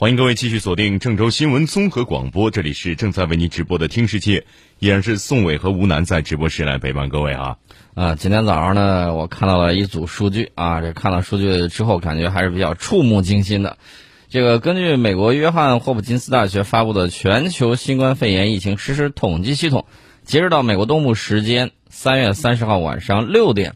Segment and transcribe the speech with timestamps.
[0.00, 4.40] 欢迎各位继续锁定郑州新闻综合广播，这里是正在为您直播的《听世界》，
[4.78, 7.58] 依然是宋伟和吴楠在直播室来陪伴各位啊。
[7.92, 13.76] 啊，今天早上呢，我看到了一组数据啊，这看到数据之后，感觉还是比较触目惊心的。
[14.30, 19.84] 这个根据美国约翰霍普金斯大学发布的全球新冠肺炎疫情实时统计系统，
[20.24, 23.74] 截止到美国东部时间三月三十号晚上六点。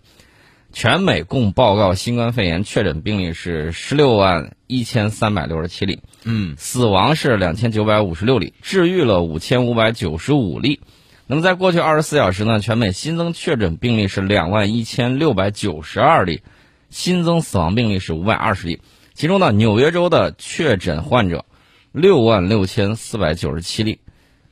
[0.74, 10.80] 全美共报告新冠肺炎确诊病例是十六万一千三百六十七例，嗯，死亡是两千九百五十六例，治愈了五千五百九十五例。
[11.28, 16.42] 那么在过去二十四小时呢，全美新增确诊病例是两万一千六百九十二例，
[16.90, 18.80] 新增死亡病例是五百二十例。
[19.14, 21.44] 其中呢，纽约州的确诊患者
[21.92, 24.00] 六万六千四百九十七例，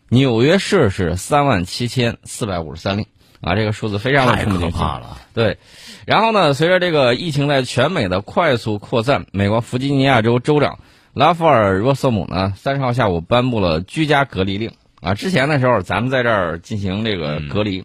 [0.09, 3.09] 纽约市是三万七千四百五十三例。
[3.41, 5.19] 啊，这个数字非常的太可怕了。
[5.35, 5.59] 对，
[6.07, 10.79] 然后呢，随着这个疫情在全美的快速扩散，美国弗吉尼亚州州长
[11.15, 14.73] 拉夫尔·若瑟姆呢，三十号下午颁布了居家隔离令。
[15.01, 17.85] 啊，之前的时候咱们在这儿进行这个隔离，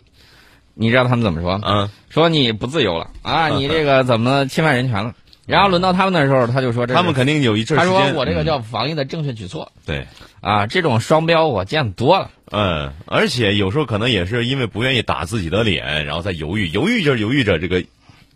[0.75, 1.59] 你知道他们怎么说？
[1.63, 5.15] 嗯，说你不自由了啊，你这个怎么侵犯人权了？
[5.47, 9.71] 然后轮到他们的时候，他就说这他们肯定有一阵他，说我这个叫防疫的正确举措。
[9.85, 10.05] 对，
[10.41, 12.29] 啊，这种双标我见多了。
[12.51, 17.83] 嗯，而且有时候可能也是因为不愿意打自己的脸，然后再犹豫，犹豫着犹豫着，这个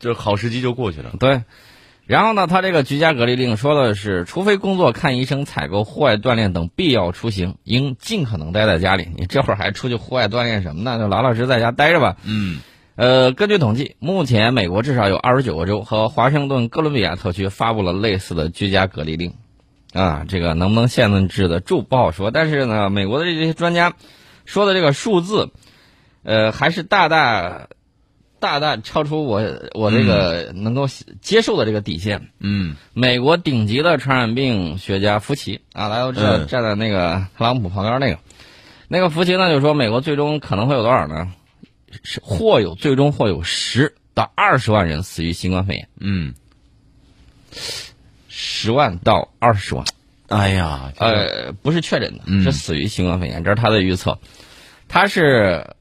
[0.01, 1.13] 这好时机就过去了。
[1.17, 1.43] 对，
[2.05, 9.07] 然后呢，他这个居家隔离令说的是，除非工作、看医生、采购、户外锻炼等必要出行，应尽可能待在家里。
[9.15, 10.97] 你这会儿还出去户外锻炼什么呢？
[10.97, 12.17] 就老老实实在家待着吧。
[12.25, 12.59] 嗯，
[12.95, 19.35] 呃，根据统计，目前美国至少有二十九个州和华盛顿哥伦比亚特区发布了类似的居家隔离令。
[19.93, 23.93] 啊，这个能不能限制得住不好说，但是呢，美国的这些专家
[24.45, 25.51] 说的这个数字，
[26.23, 27.67] 呃，还是大大
[28.41, 29.41] 大大超出我
[29.73, 30.85] 我这个能够
[31.21, 32.29] 接受的这个底线。
[32.39, 38.19] 嗯，美国顶级的传染病学家福奇啊，大家都知道嗯站在那个特朗普旁边那个，
[38.89, 41.31] 那个福奇呢就说，美国最终可能会有多少呢？
[42.03, 46.33] 是或有最终或有十到二十万人死于新冠肺炎，嗯，
[48.27, 49.85] 十万到二十万。
[50.27, 54.17] 哎呀，呃，不是确诊的，嗯是死于新冠肺炎，这是他的预测。
[54.87, 55.75] 他是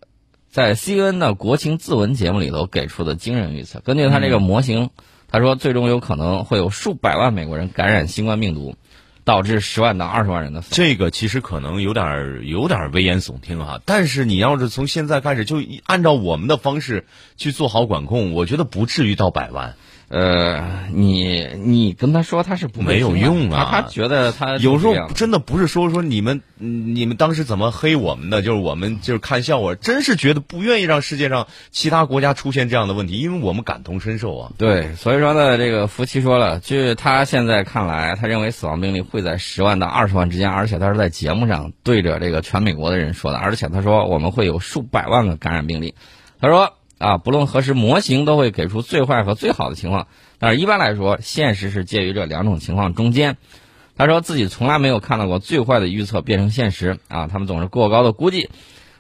[0.51, 3.79] 在 CNN 的国情自文节目里头给出的惊人预测。
[3.79, 4.91] 根据他这个模型，
[5.29, 8.75] 他说最终有可能会有数百万美国人感染新冠病毒，
[9.23, 10.61] 导致十万到二十万人的。
[10.69, 17.07] 这个其实可能有点儿有点儿危言耸听哈，但是你要是从现在开始就按照我们的方式
[17.37, 19.77] 去做好管控，我觉得不至于到百万。
[20.11, 34.51] 呃，你你跟他说他是不没有用啊他他觉得他有时候真的不是说说你们嗯你们当时怎么黑我们的，就是我们就是看笑话，真是觉得不愿意让世界上其他国家出现这样的问题，因为我们感同身受啊。
[34.59, 45.95] 对，所以说呢，这个福奇说了，据他现在看来，他认为死亡病例会在十万到二十万之间，而且他是在节目上对着这个全美国的人说的，而且他说我们会有数百万个感染病例。
[46.41, 50.07] 他说啊，不论何时，模型都会给出最坏和最好的情况，
[50.39, 53.39] 但是一般来说，现实是介于这两种情况中间。
[53.97, 58.51] 他说自己从来没有看到过最坏的预测变成现实啊，他们总是过高的估计。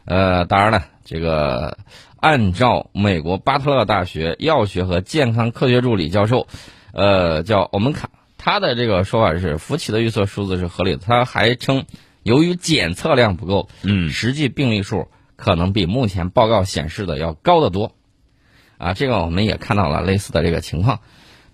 [0.06, 1.76] 呃，当然了，这个
[2.16, 6.46] 按照美国巴特勒大学药学和健康科学助理教授，
[6.92, 11.02] 呃，叫欧门卡，他的这个说法是，福奇的预测数字是合理的。
[11.06, 11.84] 他还称，
[12.22, 15.08] 由于检测量不够，嗯实际病例数
[15.40, 17.92] 可能比目前报告显示的要高得多。
[18.76, 21.00] 啊，这个我们也看到了类似的这个情况。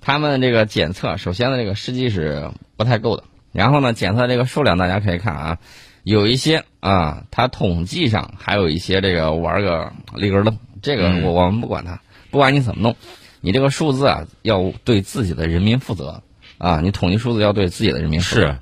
[0.01, 3.25] 他们这个检测，首先呢，这个试剂是不太够的。
[3.53, 5.59] 然后呢，检测这个数量，大家可以看啊，
[6.03, 12.97] 有一些啊，它统计上还有一些这个玩个立根愣，这个嗯我我们不管它，不管你怎么弄，
[13.41, 16.23] 你这个数字啊，要对自己的人民负责
[16.59, 18.41] 啊，你统计数字要对自己的人民负责。
[18.43, 18.59] 是，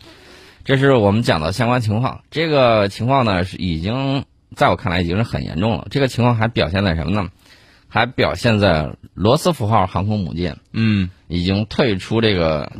[0.64, 2.22] 这是我们讲的相关情况。
[2.30, 4.24] 这个情况呢，是已经
[4.54, 5.86] 在我看来已经是很严重了。
[5.90, 7.30] 这个情况还表现在什么呢？
[7.88, 12.72] 还表现在罗斯福号航空母舰嗯已经退出这个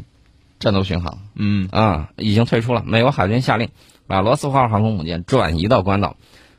[0.58, 2.82] 战斗巡航嗯啊，已经退出了。
[2.84, 3.68] 美国海军下令
[4.08, 6.16] 把罗斯福号航空母舰转移到关岛，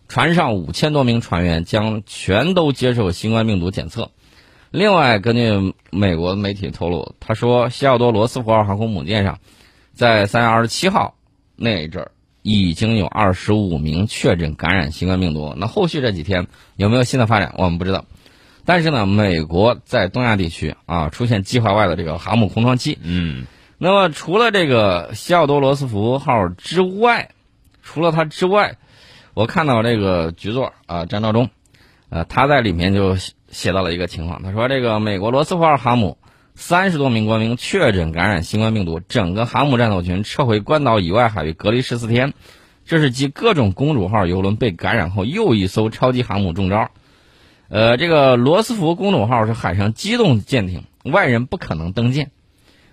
[0.08, 4.12] 船上五千多名船员将全都接受新冠病毒检测。
[4.72, 9.40] 另外，根据美国媒体透露，他说西奥多罗斯福号航空母舰上，
[9.94, 11.16] 在三月二十七号
[11.56, 12.12] 那一阵儿，
[12.46, 15.56] 已经有二十五名确诊感染新冠病毒。
[15.58, 16.46] 那后续这几天
[16.76, 18.06] 有没有新的发展，我们不知道。
[18.66, 23.00] 但是呢，美国在东亚地区啊出现计划外的这个航母空窗期。
[23.02, 23.48] 嗯
[23.80, 27.32] 那么除了这个西奥多罗斯福号之外，
[27.82, 28.78] 除了它之外，
[29.34, 31.50] 我看到这个局座啊张召忠，
[32.10, 36.20] 呃他在里面就写写到了一个情况，他说这个美国罗斯福号航母
[36.56, 42.34] 三十多名官兵确诊感染新冠病毒，整个航母战斗群撤回关岛以外海域隔离十四天。
[42.86, 46.92] 这是继各种公主号游轮被感染后又一艘超级航母中招。
[47.68, 52.32] 呃，这个罗斯福公主号是海上机动舰艇，外人不可能登舰。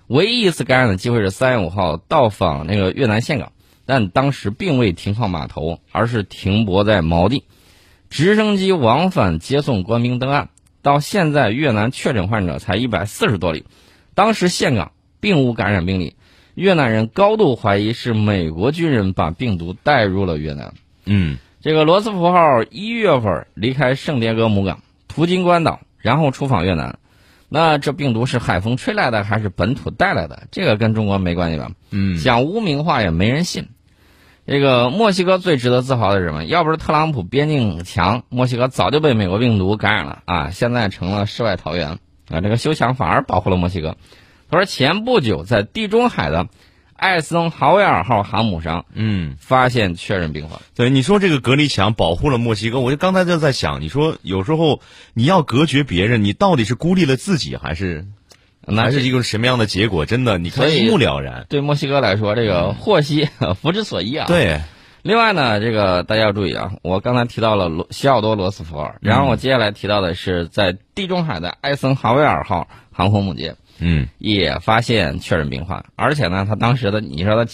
[0.08, 3.52] 唯一一次感染的机会是三月五号到访那个越南岘港，
[3.86, 7.44] 但当时并未停靠码头，而是停泊在锚地，
[8.10, 10.48] 直升机往返接送官兵登岸。
[10.82, 13.64] 到现在，越南确诊患者才一百四十多例，
[14.14, 16.17] 当时岘港并无感染病例。
[16.55, 20.75] 越南人高度怀疑是美国军人把病毒带入了越南。
[21.06, 26.99] 嗯，这个罗斯福号一月份离开圣迭戈母港，途经关岛，然后出访越南。
[27.49, 30.46] 那这病毒是海风吹来的还是本土带来的？
[30.50, 31.70] 这个跟中国没关系吧？
[31.90, 33.69] 嗯，讲污名化也没人信。
[34.46, 36.44] 这个墨西哥最值得自豪的是什么？
[36.44, 40.50] 要不是特朗普边境墙，墨西哥早就被美国病毒感染了啊！
[40.50, 41.98] 现在成了世外桃源
[42.28, 42.40] 啊！
[42.40, 43.96] 这个修墙反而保护了墨西哥。
[44.50, 46.48] 他说，前不久在地中海的
[46.94, 50.48] 艾森豪威尔号航母上，嗯，发现确认病例。
[50.74, 54.80] 对，你说这个隔离墙保护了墨西哥，我就刚才就在想，你说有时候
[55.14, 58.06] 你要隔绝别人，你到底是孤立了自己，还是
[58.66, 60.06] 那还是一个什么样的结果？
[60.06, 61.46] 真的，你看一目了然。
[61.48, 63.28] 对墨西哥来说，这个祸兮
[63.60, 64.26] 福之所依啊。
[64.26, 64.60] 对。
[65.02, 73.56] 另外呢，这个大家要注意啊，我刚才提到了罗西奥多·罗斯福尔，然后我接下来提到的是在地中海的艾森豪威尔号航空母舰。
[73.80, 77.50] 嗯，也发现确诊病患，而且呢，他当时的你说他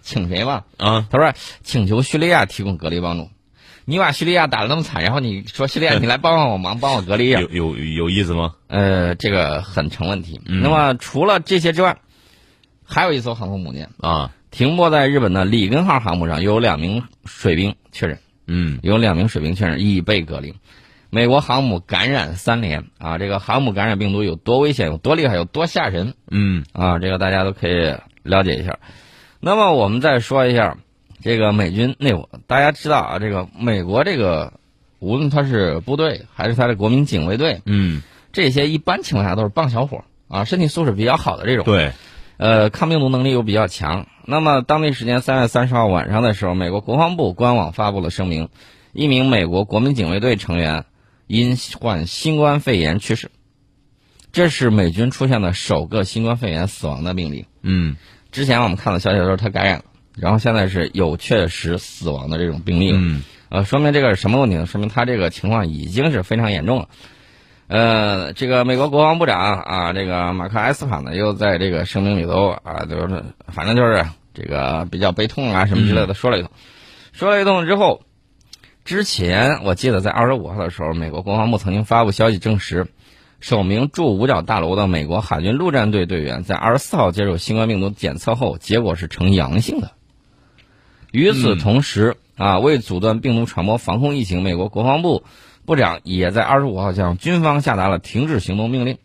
[0.00, 0.64] 请谁嘛？
[0.76, 3.30] 啊，他说请求叙利亚提供隔离帮助。
[3.84, 8.54] 你把叙利亚打的那么惨，然后你说叙利亚，你来帮帮我忙，帮我隔离，有有有意思吗？
[8.68, 10.40] 呃，这个很成问题。
[10.44, 11.98] 那么除了这些之外，
[12.84, 20.54] 还有一艘航空母舰啊，停泊在日本的里根号航母上，有两名水兵确认，嗯，有两名水兵确认已被隔离。
[21.14, 23.18] 美国航母感染三连啊！
[23.18, 26.14] 这个航母感染病毒有多危险、有多厉害、有多吓人？
[26.30, 28.78] 嗯啊，这个大家都可以了解一下。
[29.38, 30.78] 那么我们再说一下
[31.22, 34.52] 这个美军内部，大家知道啊，这个美国这个
[34.98, 38.02] 无论他是部队还是他的国民警卫队，嗯，
[38.32, 41.64] 这些一般情况下都是棒小伙啊，身体素质比较好的这种。
[41.64, 41.92] 对，
[42.36, 44.06] 呃，抗病毒能力又比较强。
[44.26, 48.48] 那么当地时间三月三十号晚上的时候，美国国防部官网发布了声明，
[48.92, 50.84] 一名美国国民警卫队成员。
[51.28, 53.30] 因患新冠肺炎去世，
[54.32, 57.46] 这是美军出现的首个新冠肺炎死亡的病例。
[57.62, 57.96] 嗯，
[58.32, 59.84] 之前我们看到消息的时候，他感染了，
[60.16, 62.92] 然后现在是有确实死亡的这种病例。
[62.94, 64.66] 嗯，呃，说明这个是什么问题呢？
[64.66, 66.88] 说明他这个情况已经是非常严重了。
[67.68, 74.04] 呃，这个美国国防部长啊，这个马克埃斯法呢，又在这个声明里头啊，就是反正就是
[74.34, 76.50] 这个比较悲痛啊什么之类的说了一通，
[77.12, 78.02] 说了一通之后。
[78.84, 82.88] 之前我记得在二十五号的时候，美国国防部曾经发布消息证实，
[83.38, 89.92] 首名驻五角大楼的美国海军陆战队队员在二十四号接受新冠病毒检测后，结果是呈阳性的。
[91.12, 95.22] 与此同时，啊，为阻断病毒传播、防控疫情，美国国防部
[95.64, 98.98] 部长也在二十五号向军方下达了停止行动命令，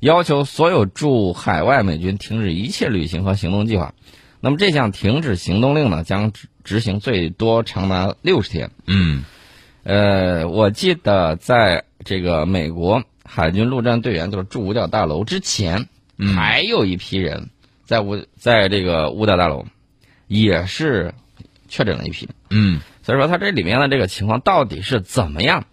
[0.00, 3.94] 要求所有驻海外美军停止一切旅行和行动计划。
[4.40, 8.70] 那么这项停止行动令呢，将执执行最多长达六十天。
[8.86, 9.24] 嗯，
[9.84, 15.86] 呃，我记得在这个美国海军陆战队员就是驻五角大楼之前，
[16.34, 17.50] 还有一批人
[17.84, 19.66] 在五在这个五角大楼
[20.26, 21.14] 也是
[21.72, 22.28] 确诊了一批。
[22.50, 25.64] 嗯，所以说他这里面的这个情况到底是怎么样，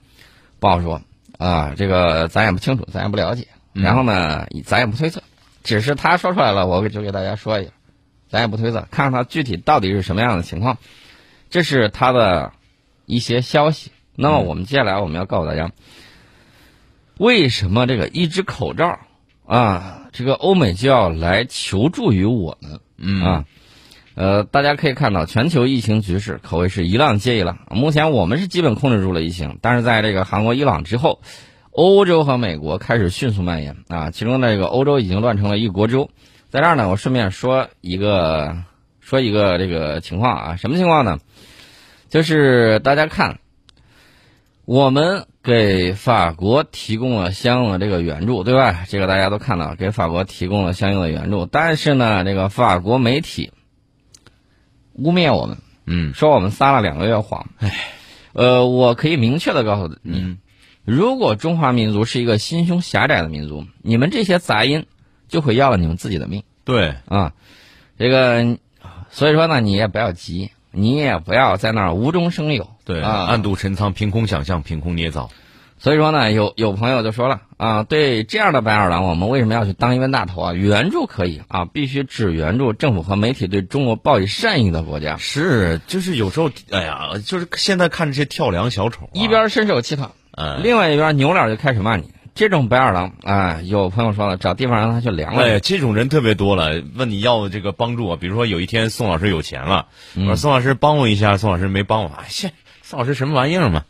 [0.62, 1.02] 不好说
[1.38, 3.50] 啊，这个咱也不清楚，咱也不了解。
[3.74, 5.22] 然后呢，咱也不推测，
[5.62, 7.72] 只是他说出来了，我就给大家说一下。
[8.30, 10.78] 咱也不推测，看看他具体到底是什么样的情况。
[11.50, 12.54] 这是他的
[13.06, 13.92] 一些消息。
[14.16, 15.72] 那么我们接下来我们要告诉大家，
[17.18, 19.00] 为什么这个一只口罩
[19.46, 22.80] 啊，这个欧美就要来求助于我们？
[22.98, 23.46] 嗯啊，
[24.20, 27.58] 呃，大家可以看到，全球疫情局势可谓是一浪接一浪。
[27.72, 31.22] 目前我们是基本控制住了疫情，但是在这个韩国、伊朗之后，
[31.72, 34.12] 欧洲和美国开始迅速蔓延啊。
[34.12, 36.10] 其中这个欧洲已经乱成了一锅粥。
[36.50, 38.58] 在这儿呢，我顺便说一个
[39.00, 41.20] 说一个这个情况啊，什么情况呢？
[42.10, 43.40] 就是大家看，
[44.66, 48.84] 我们给法国提供了相应的这个援助，对吧？
[48.90, 51.46] 这个大家都看到，给法国提供了相应的援助。
[51.46, 53.54] 但是呢，这个法国媒体
[55.04, 57.50] 污蔑我们，嗯，说我们撒了两个月谎。
[57.58, 57.72] 唉，
[58.34, 60.38] 呃，我可以明确的告诉你，
[60.86, 64.86] 如果中华民族是一个心胸狭窄的民族，你们这些杂音。
[65.30, 66.42] 就会要了你们自己的命。
[66.66, 67.34] 对啊，
[68.00, 68.58] 这个，
[69.12, 72.68] 所以说呢，你也不要急，你也不要在那儿无中生有。
[72.84, 75.30] 对啊，暗度陈仓，凭空想象，凭空捏造。
[75.80, 80.54] 所以说呢，有有朋友就说了啊，对这样的白眼狼，我们为什么要去当一冤大头啊？
[80.54, 85.16] 援助可以啊，必须只援助政府和媒体对中国报以善意的国家。
[85.18, 92.12] 是，就是有时候，哎呀，就是现在看这些跳梁小丑、啊，一边伸手乞讨，嗯，另外一边扭脸就开始骂你。
[92.36, 95.44] 这种白眼狼啊，有朋友说了，找地方让他去凉了。
[95.44, 98.18] 哎，这种人特别多了，问你要这个帮助啊。
[98.20, 103.84] 比如说有一天宋老师有钱了，我说宋老师帮我一下，宋老师没帮我，哎，谢宋老师什么玩意儿嘛，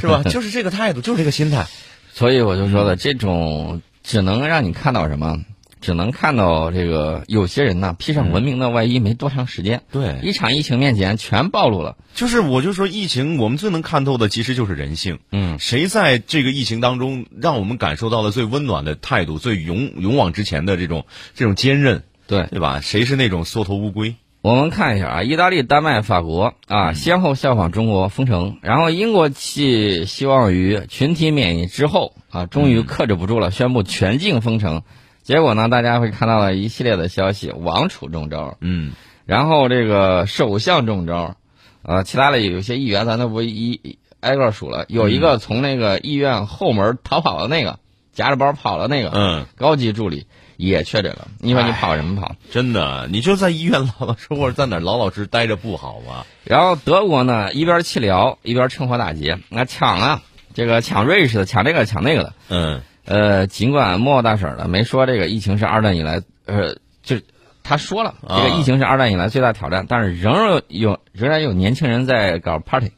[0.00, 0.22] 是吧？
[0.28, 1.66] 就是这个态度，就是这个心态。
[2.12, 5.44] 所以我就说了，这种只能让你看到什么？
[5.80, 11.96] 只能看到这个有些人呢，披上文明的外衣，没多长时间，对，一场疫情面前全暴露了。
[12.14, 15.18] 就是我就说，疫情我们最能看透的其实就是人性。
[15.30, 22.80] 嗯，谁在这个疫情当中让我们感受到了最温暖的态度，最勇勇往直前的这种这种坚韧，对对吧？
[22.80, 24.14] 谁是那种缩头乌龟？
[24.44, 34.82] 我们看一下啊，意大利、丹麦、法国啊，先后效仿中国封城，然后英国寄希望于群体免疫之后啊，终于克制不住了，宣布全境封城。
[35.22, 38.92] 结果呢，大家会看到了一系列的消息，王储中招，嗯，
[39.24, 41.36] 然后这个首相中招，
[41.82, 47.78] 啊，其他的有些议员咱都不一挨个数了，有一个从那个议院后门逃跑的那个，
[48.12, 51.28] 夹着包跑了那个，嗯，高级助理也确诊了。
[51.38, 52.34] 你说你跑什么跑？
[52.50, 56.24] 真的，你就在医院老老实 或者在哪儿老老实实待着不好吗？
[56.44, 60.22] 然后德国呢，一边弃疗一边趁火打劫，那抢啊，
[60.54, 62.82] 这个抢瑞士的，抢这个抢那个的，嗯。
[63.06, 67.16] 呃，尽管莫大婶呢没说这个疫情是二战以来，呃，就
[67.62, 72.92] 他说了这个疫情是二战以来最大挑战，但是仍然有仍然有年轻人在搞 party，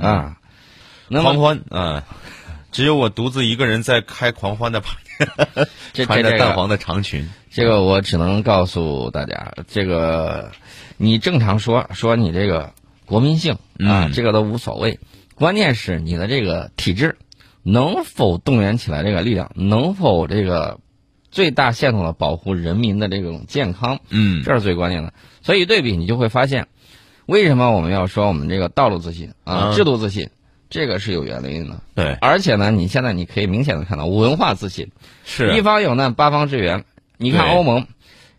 [0.00, 0.36] 啊，
[1.08, 2.04] 狂欢啊，
[2.72, 7.28] 只有我独自一个人在开狂欢的 party， 这穿着淡黄的长裙。
[7.50, 10.52] 这个我只能告诉大家，这个
[10.96, 12.72] 你正常说说你这个
[13.06, 15.00] 国民性啊，这个都无所谓，
[15.34, 17.16] 关键是你的这个体制。
[17.62, 19.52] 能否动员起来这个力量？
[19.54, 20.80] 能否这个
[21.30, 24.00] 最大限度的保护人民的这种健康？
[24.08, 25.12] 嗯，这是最关键的。
[25.42, 26.68] 所以对比，你就会发现，
[27.26, 30.30] 为什么我们要说我们这个道路自信啊，制度自信？
[30.70, 31.80] 这个是有原因的。
[31.94, 34.90] 对，而且呢，你现在你可以明显的看到文化自信，
[35.24, 36.84] 是一方有难八方支援。
[37.18, 37.86] 你看欧盟，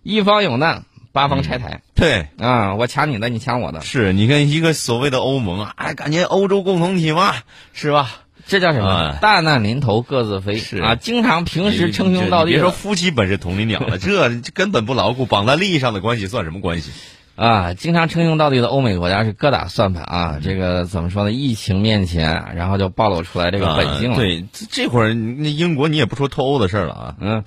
[0.01, 1.81] 一方有难八方拆台。
[1.93, 3.81] 对啊，我抢你的，你抢我的。
[3.81, 7.35] 是你跟一个所谓的欧盟啊，哎，感觉欧洲共同体嘛，
[7.73, 8.09] 是吧？
[8.47, 9.17] 这叫什么？
[9.21, 10.95] 大难临头各自飞是啊！
[10.95, 16.91] 经常平时称兄道弟，别说夫妻本是同林鸟了， 这根本不牢固，绑在利益上的关系算什么关系？
[17.35, 17.73] 啊！
[17.73, 20.39] 经常称兄道弟的欧美国家是各打算盘啊！
[20.43, 21.31] 这个怎么说呢？
[21.31, 24.17] 疫情面前，然后就暴露出来这个本性了。
[24.17, 27.15] 对，这会儿那英国你也不说脱欧的事了啊。
[27.19, 27.43] 嗯，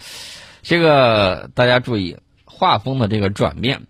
[0.62, 3.82] 这个大家注意画风的这个转变。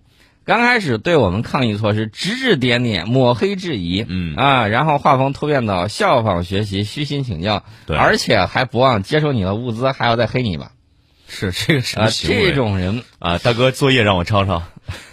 [0.44, 10.72] 刚开始对我们抗疫措施指指点点、抹黑质疑，嗯啊，然后画风突变到效仿学习、虚心请教，对，而且还不忘接收你的物资，还要再黑你一把。
[11.34, 12.10] 是这个什么啊？
[12.10, 14.62] 这种人啊，大哥作业让我抄抄，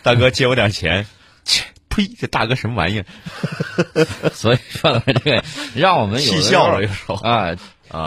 [0.03, 1.07] 大哥借我点钱，
[1.43, 2.07] 切，呸！
[2.07, 3.05] 这大哥什么玩意儿？
[4.33, 5.43] 所以说呢，这个
[5.75, 7.55] 让我们气笑了，有时候啊，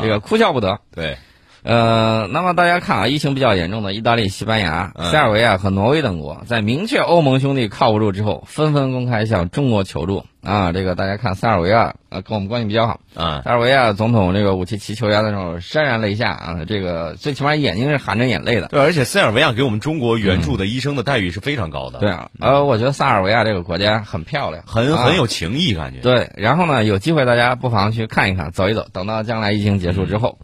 [0.00, 0.80] 这个哭笑不得。
[0.94, 1.18] 对。
[1.64, 10.72] 呃，那么大家看啊，疫情比较严重的意大利、西班牙、塞尔维亚和挪威等国，在明确欧盟兄弟靠不住之后，纷纷公开向中国求助啊。
[10.72, 13.40] 这个大家看，塞尔维亚呃跟我们关系比较好啊。
[13.42, 18.68] 塞尔维亚总统这个武契奇球员的时候潸然泪下啊，这个最起码眼睛是含着眼泪的。
[18.68, 21.98] 对，而且塞尔维亚给我们中国援助的医生的待遇是非常高的。
[21.98, 26.00] 对啊，呃，我觉得塞尔维亚这个国家很漂亮，很很有情谊感觉。
[26.00, 30.38] 对，然后呢，有机会大家不妨去看一看，走一走，等到将来疫情结束之后。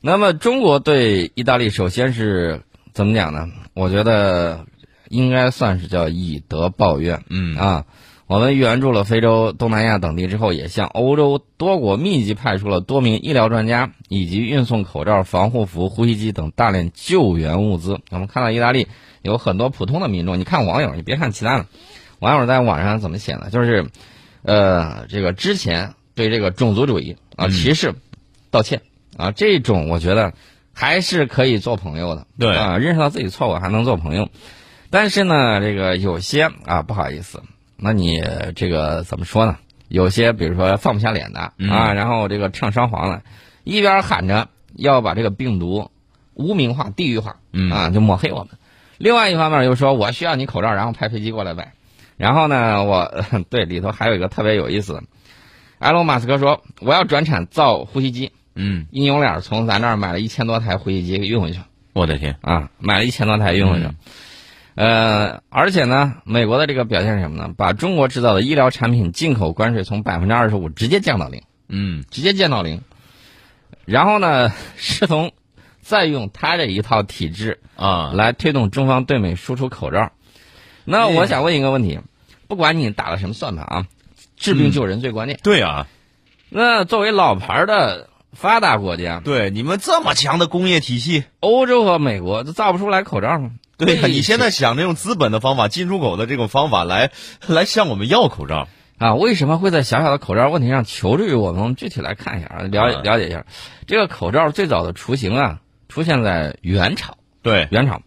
[0.00, 2.62] 那么，中国对意大利首先是
[2.92, 3.48] 怎么讲呢？
[3.74, 4.64] 我觉得
[5.08, 7.24] 应该算是叫以德报怨。
[7.28, 7.84] 嗯啊，
[8.28, 17.98] 我们援助了非洲、东南亚等地之后，也向欧洲多国密集派出了多名医疗专家，以及运送口罩、防护服、呼吸机等大量救援物资。
[18.10, 18.86] 我们看到意大利
[19.22, 21.66] 有很多普通的民众，你看网友，你别看其他的，
[22.20, 23.50] 网友在网上怎么写呢？
[23.50, 23.86] 就是，
[24.42, 27.96] 呃，这个之前对这个种族主义啊、歧视
[28.52, 28.82] 道歉。
[29.18, 30.32] 啊，这种我觉得
[30.72, 34.30] 还是可以做朋友的，对啊，认识到自己错误还能做朋友，
[34.90, 37.42] 但是呢，这个有些啊不好意思，
[37.76, 38.22] 那你
[38.54, 39.58] 这个怎么说呢？
[39.88, 43.22] 有些比如说放不下脸的啊，然后这个唱双簧的，
[43.64, 45.90] 一边喊着要把这个病毒
[46.34, 47.36] 污名化、地域化，
[47.72, 48.54] 啊，就抹黑我们；
[48.98, 51.72] 另外一方面又说我需要你口罩，然后派飞机过来呗。
[52.16, 55.02] 然后呢，我对里头还有一个特别有意思的，
[55.80, 58.30] 埃隆·马斯克说我要转产造呼吸机。
[58.60, 61.60] 嗯，阴永脸从咱这儿买了一千多台呼吸机运回去，
[61.92, 62.36] 我的天。
[62.40, 63.88] 啊，买了一千多台运回去，
[64.74, 67.54] 呃，而且呢，美国的这个表现是什么呢？
[67.56, 72.82] 把中国制造的医疗产品进口关税从百分之二十五直接降到零，嗯，直接降到零。
[73.84, 75.30] 然后呢，是从
[75.80, 80.10] 再用他这一套体制啊，来推动中方对美输出口罩。
[80.84, 82.00] 那嗯我想问一个问题，
[82.48, 83.86] 不管你打了什么算盘啊，
[84.36, 85.38] 治病救人最关键。
[85.44, 85.86] 对啊，
[86.48, 93.50] 那作为老牌的发达国家，对你们这么强的工业体系，欧洲和美国都造不出来口罩吗？
[93.76, 97.10] 对呀、这你现在想着用资本的方法、进出口的这种方法来
[97.46, 98.68] 来向我们要口罩，
[98.98, 101.62] 啊，为什么会在小小的口罩问题上求助于我们？
[101.62, 103.46] 我们具体来看一下啊，了了解一下。
[103.86, 107.16] 这个口罩最早的雏形啊，出现在元朝。
[107.40, 108.02] 对，元朝，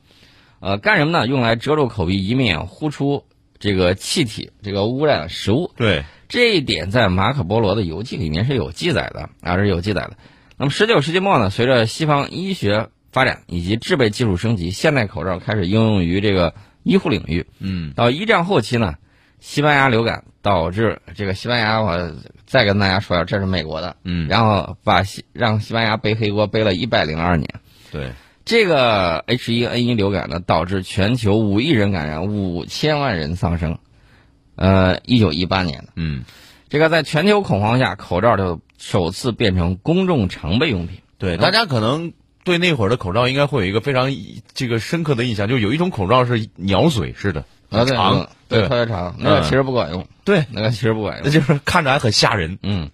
[0.59, 1.25] 呃，干什么呢？
[1.25, 3.23] 用来遮住口鼻，以免呼出
[3.57, 5.71] 这个气体，这个污染食物。
[5.77, 10.13] 对，这一点在马可波罗的游记里面是有记载的啊，是有记载的。
[10.55, 17.45] 那么，十九世纪末呢，随着西方医学发展以及制备技术升级，现代口罩开始应用于这个医护领域。
[17.59, 18.95] 嗯，到一战后期呢，
[19.41, 27.49] 西班牙流感导致这个西班牙，我再跟大家说一下，这是美国的，嗯然后把西让西班牙背黑锅，背了一百零二年。
[27.91, 28.11] 对，
[28.45, 33.77] 这个 H1N1 流感呢，导致全球五亿人感染，五千万人丧生。
[34.61, 36.23] 呃，一九一八年的嗯，
[36.69, 40.99] 这个，在全球恐慌下，口罩就首次变成公众常备用品。
[41.17, 42.13] 对，大家可能
[42.43, 44.11] 对那会儿的口罩应该会有一个非常
[44.53, 51.25] 这个深刻的印象，就有一种口罩是鸟嘴似的，啊，对，长嗯，对，特别长，那个嗯其实不管用，对，那个其实不管用。
[51.25, 52.59] 那就是看着还很吓人。
[52.61, 52.91] 嗯，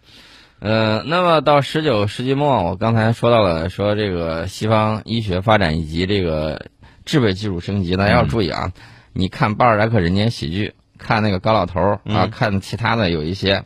[0.59, 6.67] 呃，那么到十九世纪末，我刚才说到了，说这个西方医学发展以及这个
[7.03, 8.71] 制备技术升级，大家要注意啊！
[9.13, 13.63] 你看巴尔扎克人间喜剧，看那个高老头儿啊，看其他的有一些，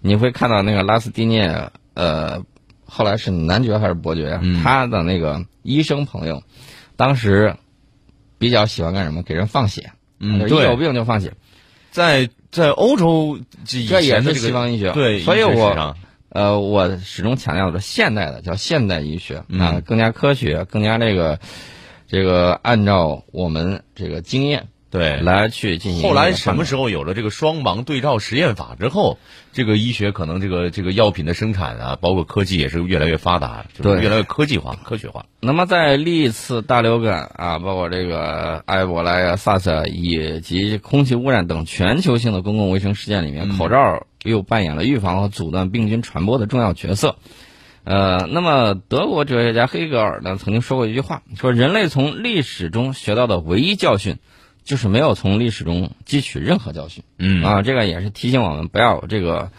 [0.00, 2.42] 你会看到那个拉斯蒂涅，呃，
[2.84, 6.42] 后来是男爵还是伯爵他的那个医生朋友，
[6.96, 7.54] 当时
[8.38, 9.22] 比较喜欢干什么？
[9.22, 11.32] 给人放血，嗯一有，病就放血。
[11.90, 15.96] 在在欧洲这也是西方医学，对，所以我
[16.28, 19.38] 呃，我始终强调的是现代的叫现代医学。
[19.38, 21.40] 啊、嗯更加科学，更加这个
[22.06, 26.02] 这个按照我们这个经验对来去进行。
[26.02, 29.18] 后来什么时时候有了这个双盲对照实验法之后，
[29.52, 35.26] 这个医学可能这个这个药品的生产啊，包括科技也是越来越发达，就是越来越科技化、科学化。
[35.40, 47.16] 那么在历次大流感啊，包括这个埃博拉呀、SARS 啊以及空气污染等全球性的公共卫生事件里面，嗯口罩又扮演了预防和阻断病菌传播的重要角色。
[47.82, 54.18] 呃，那么德国哲学家黑格尔呢曾经说过一句话，说人类从历史中学到的唯一教训，
[54.64, 57.02] 就是没有从历史中汲取任何教训。
[57.18, 59.50] 嗯啊，这个也是提醒我们不要有这个，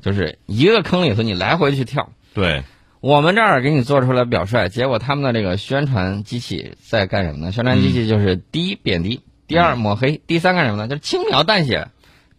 [0.00, 2.10] 就是一个坑里头你来回去跳。
[2.34, 2.64] 对，
[3.00, 7.52] 我们这儿给你做出来表率，结果他们的这个宣传机器在干什么呢？
[7.52, 10.88] 宣传机器就是第一贬低，第二抹黑，第三干什么呢？
[10.88, 11.88] 就是轻描淡写。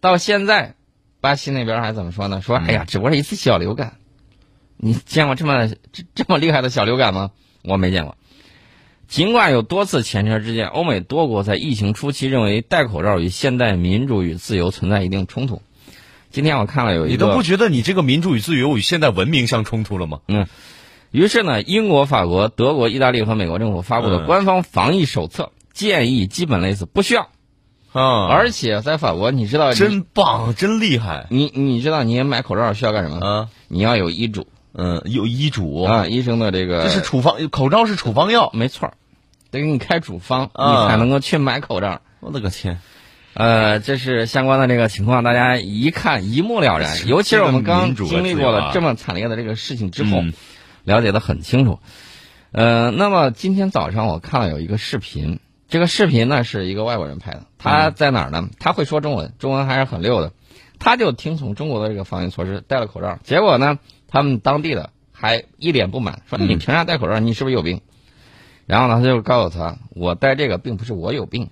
[0.00, 0.74] 到现在，
[1.20, 2.40] 巴西那边还怎么说呢？
[2.42, 3.94] 说哎呀，只不过是一次小流感。
[4.76, 7.30] 你见过这么这这么厉害的小流感吗？
[7.62, 8.16] 我没见过。
[9.08, 15.62] 尽管有多次前车之鉴，欧美多国在疫情初期认为戴口罩与现代民主与自由存在一定冲突。
[16.30, 20.20] 今天我看了有一个，你都不觉得你这个民主与自由与现代文明相冲突了吗？
[20.28, 20.46] 嗯
[21.12, 27.28] 于是呢，英国、法国、德国、意大利和美国政府发布的嗯官方防疫手册、建议基本类似，不需要。
[27.92, 33.24] 啊，而且在法国，你知道你真棒，真厉害你你知道你买口罩需要干什么？
[33.24, 33.48] 啊！
[33.68, 34.46] 你要有医嘱
[34.78, 38.50] 嗯，有医嘱，啊，医生的这个这是处方，口罩是处方药。
[38.52, 38.94] 没错儿，
[39.50, 42.02] 得给你开处方，啊你才能够去买口罩。
[42.20, 42.78] 我的个天！
[43.32, 47.06] 呃，这是相关的这个情况，大家一看一目了然。
[47.06, 50.32] 尤其是我们刚经历过了这么惨烈的这个事情之后，嗯
[50.84, 51.78] 了解的很清楚。
[52.52, 58.48] 呃，那么今天早上我看了有一个视频，这个视频呢是一个外国人拍的，他在哪儿呢？
[58.58, 60.32] 他会说中文，中文还是很溜的，
[60.78, 63.18] 他就听从中国的这个防疫措施，戴了口罩。
[63.24, 63.78] 结果呢，
[64.16, 67.18] 他们当地的还一脸不满，说嗯你凭啥戴口罩？
[67.18, 67.82] 你是不是有病？
[68.64, 71.50] 然后呢，他就告诉他，我戴这个并不是我有病，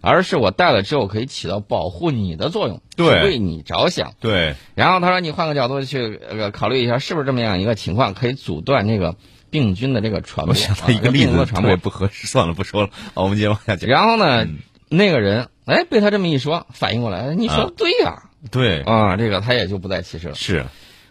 [0.00, 4.14] 而是我戴了之后可以起到保护你的作用，对为你着想。
[4.18, 9.14] 对，然后他说，你换个角度去呃考虑一下，是不是这么样一个情况，可以阻断这个
[9.50, 10.54] 病菌的这个传播？
[10.54, 11.70] 我想到一个啊例子，病毒的传播。
[11.70, 12.90] 特别不合适，算了，不说了。
[13.14, 13.90] 好，我们接着往下讲。
[13.90, 14.56] 然后呢，嗯
[14.88, 20.34] 那个人哎被他这么一说，反应过来，你说对呀对，啊这个他也就不再歧视了。
[20.34, 20.64] 是，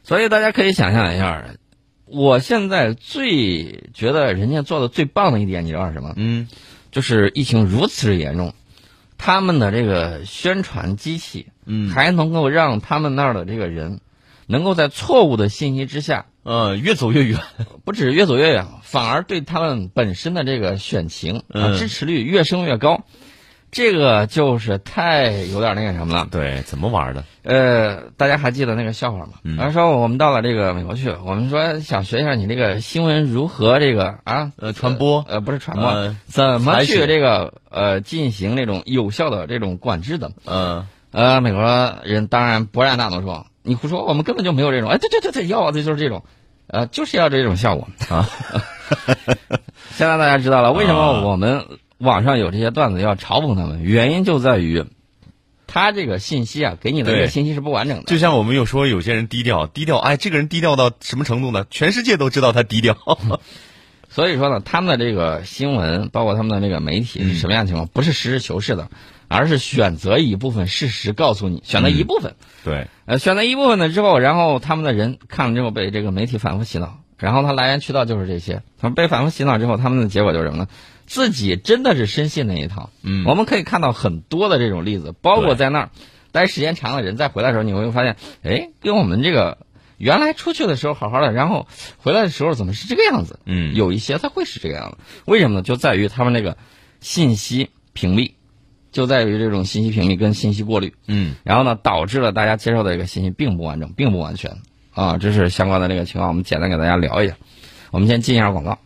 [0.05, 1.45] 所以大家可以想象一下，
[2.05, 6.13] 我现在最觉得人家做的最棒的一点，你知道是什么？
[6.15, 6.47] 嗯
[6.91, 8.53] 就是疫情如此之严重，
[9.17, 13.99] 他们的这个宣传机器嗯，还能够让他们那儿的这个人，
[14.45, 17.39] 能够在错误的信息之下，呃，越走越远。
[17.83, 21.43] 不止越走越远，反而对他们本身的这个选情
[21.77, 23.03] 支持率越升越高。
[23.75, 26.25] 这个就是太有点那个什么了。
[26.31, 27.21] 对，怎么玩的？
[27.43, 29.33] 呃，大家还记得那个笑话吗？
[29.43, 40.31] 嗯然后说我们到了这个美国去，我们说想学一下你这个新闻如何这个啊呃，传播，呃不是传播，呃怎么去这个呃进行那种有效的这种管制的？
[40.45, 41.61] 嗯呃，美国
[42.05, 46.23] 人当然勃然大怒说：“你胡说，我们根本就没有这种。”哎，对对对对，要的就是这种，
[46.67, 48.29] 呃，就是要这种效果啊。
[49.91, 51.65] 现在大家知道了为什啊么我们
[51.97, 54.85] 网上有这些段子要嘲讽他们，原因就在于，
[55.67, 58.03] 他这个信息啊，给你的这个信息是不完整的。
[58.03, 61.65] 就像我们又说有些人低调，低调，哎，这个人低调到什么程度呢？
[61.69, 62.97] 全世界都知道他低调。
[64.09, 67.87] 所以说呢，他们的这个新闻，包括他们的这个媒体是什么样的情况？
[67.87, 68.89] 不是实事求是的，
[69.27, 72.35] 而是选择一部分事实告诉你，选择一部分。
[72.63, 80.67] 对，呃，选择一部分了之后，然后他们的人看了之后被这个媒体反复洗脑，然后他来源渠道就是这些，他们被反复洗脑之后，他们的结果就是什么呢？
[81.05, 82.89] 自己真的是深信那一套。
[83.03, 85.89] 嗯我们可以看到很多的这种例子，包括在那儿
[86.31, 89.59] 待时间长的人再回来的时候，你会发现，哎，跟我们这个
[89.97, 93.39] 原来出去的时候好好的，然后回来的时候怎么是这个样子？
[93.45, 95.61] 嗯有一些他会是这个样子，为什么呢？
[95.61, 96.57] 就在于他们那个
[96.99, 98.33] 信息屏蔽，
[98.91, 100.93] 就在于这种信息屏蔽跟信息过滤。
[101.07, 104.57] 嗯，然后呢，导致了大家接受的这个信息并不完整，并不完全
[104.91, 107.37] 啊，这是相关的这个情况，我们简单给大家聊一下。
[107.91, 108.79] 我们先进一下广告。